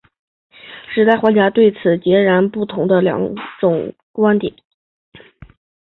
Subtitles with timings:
[0.01, 0.19] 卡拉瓦乔
[0.49, 0.55] 同
[0.95, 3.21] 时代的画家对此持截然不同的两
[3.59, 4.51] 种观点。